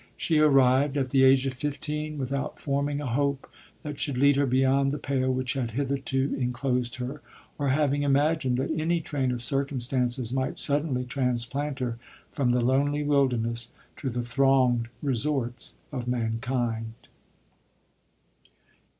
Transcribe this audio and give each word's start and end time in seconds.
She 0.17 0.39
arrived. 0.39 0.97
i 0.97 1.01
LODORE. 1.01 1.03
at 1.05 1.09
the 1.11 1.23
age 1.23 1.45
of 1.45 1.53
fifteen 1.53 2.17
without 2.17 2.59
forming 2.59 3.01
a 3.01 3.05
hope 3.05 3.47
that 3.83 3.99
should 3.99 4.17
lead 4.17 4.35
her 4.35 4.47
beyond 4.47 4.91
the 4.91 4.97
pale 4.97 5.31
which 5.31 5.53
had 5.53 5.69
hitherto 5.77 6.35
enclosed 6.39 6.95
her, 6.95 7.21
or 7.59 7.69
having 7.69 8.01
imagined 8.01 8.57
that 8.57 8.71
any 8.71 8.99
train 8.99 9.31
of 9.31 9.43
circumstances 9.43 10.33
might 10.33 10.59
sudden 10.59 10.97
h 10.97 11.07
transplant 11.07 11.77
her 11.77 11.99
from 12.31 12.49
the 12.51 12.61
lonely 12.61 13.03
wilderness 13.03 13.73
ti 13.95 14.09
the 14.09 14.23
thronged 14.23 14.87
resorts 15.03 15.75
of 15.91 16.07
mankind. 16.07 16.93